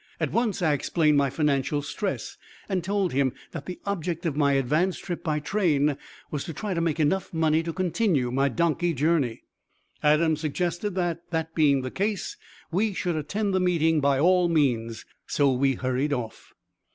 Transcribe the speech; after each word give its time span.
At 0.19 0.31
once 0.31 0.63
I 0.63 0.73
explained 0.73 1.17
my 1.17 1.29
financial 1.29 1.83
stress, 1.83 2.35
and 2.67 2.83
told 2.83 3.13
him 3.13 3.33
that 3.51 3.67
the 3.67 3.79
object 3.85 4.25
of 4.25 4.35
my 4.35 4.53
advance 4.53 4.97
trip 4.97 5.23
by 5.23 5.39
train 5.39 5.95
was 6.31 6.43
to 6.45 6.53
try 6.53 6.73
to 6.73 6.81
make 6.81 6.99
enough 6.99 7.31
money 7.31 7.61
to 7.61 7.71
continue 7.71 8.31
my 8.31 8.49
donkey 8.49 8.93
journey. 8.95 9.43
Adams 10.01 10.41
suggested 10.41 10.95
that, 10.95 11.29
that 11.29 11.53
being 11.53 11.81
the 11.83 11.91
case, 11.91 12.35
we 12.71 12.93
should 12.95 13.15
attend 13.15 13.53
the 13.53 13.59
meeting, 13.59 13.99
by 14.01 14.19
all 14.19 14.49
means; 14.49 15.05
so 15.27 15.51
we 15.51 15.73
hurried 15.75 16.13
off. 16.13 16.55